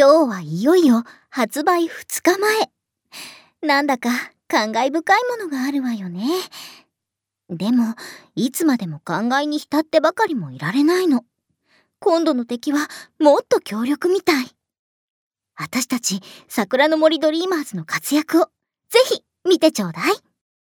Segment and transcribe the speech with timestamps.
[0.00, 2.70] 今日はいよいよ発売2日前。
[3.62, 4.10] なんだか
[4.46, 6.24] 感慨深いものがあるわよね。
[7.50, 7.96] でも、
[8.36, 11.24] いつまでも考えに浸ってばかりもいられないの。
[11.98, 12.86] 今度の敵は
[13.18, 14.46] もっと強力みたい。
[15.56, 18.44] 私たち桜の森ドリーマーズの活躍を
[18.90, 20.27] ぜひ見てちょうだい。